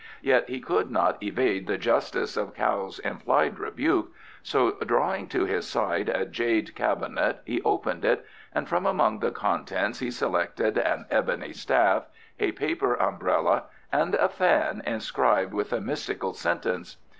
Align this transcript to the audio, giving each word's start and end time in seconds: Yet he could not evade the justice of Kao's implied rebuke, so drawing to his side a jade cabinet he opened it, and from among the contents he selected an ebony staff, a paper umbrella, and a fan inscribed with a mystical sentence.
Yet 0.23 0.49
he 0.49 0.59
could 0.59 0.89
not 0.89 1.21
evade 1.21 1.67
the 1.67 1.77
justice 1.77 2.35
of 2.35 2.55
Kao's 2.55 2.97
implied 2.97 3.59
rebuke, 3.59 4.11
so 4.41 4.71
drawing 4.83 5.27
to 5.27 5.45
his 5.45 5.67
side 5.69 6.09
a 6.09 6.25
jade 6.25 6.73
cabinet 6.73 7.41
he 7.45 7.61
opened 7.61 8.03
it, 8.03 8.25
and 8.51 8.67
from 8.67 8.87
among 8.87 9.19
the 9.19 9.29
contents 9.29 9.99
he 9.99 10.09
selected 10.09 10.79
an 10.79 11.05
ebony 11.11 11.53
staff, 11.53 12.07
a 12.39 12.51
paper 12.53 12.95
umbrella, 12.95 13.65
and 13.91 14.15
a 14.15 14.27
fan 14.27 14.81
inscribed 14.87 15.53
with 15.53 15.71
a 15.71 15.79
mystical 15.79 16.33
sentence. 16.33 16.97